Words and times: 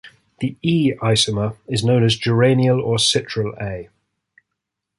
The 0.39 0.57
"E"-isomer 0.63 1.57
is 1.67 1.83
known 1.83 2.03
as 2.03 2.19
geranial 2.19 2.81
or 2.83 2.97
citral 2.97 3.55
A. 3.61 3.89